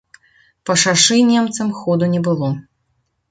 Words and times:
Па 0.69 0.73
шашы 0.83 1.17
немцам 1.31 1.69
ходу 1.81 2.05
не 2.17 2.21
было. 2.29 2.49